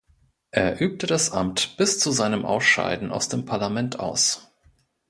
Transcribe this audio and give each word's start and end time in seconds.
Er 0.49 0.81
übte 0.81 1.05
das 1.05 1.31
Amt 1.31 1.77
bis 1.77 1.99
zu 1.99 2.11
seinem 2.11 2.43
Ausscheiden 2.43 3.11
aus 3.11 3.29
dem 3.29 3.45
Parlament 3.45 3.99
aus. 3.99 4.51